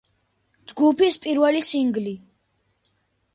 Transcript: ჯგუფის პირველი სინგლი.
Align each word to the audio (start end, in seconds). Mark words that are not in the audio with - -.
ჯგუფის 0.71 1.19
პირველი 1.25 1.61
სინგლი. 1.67 2.15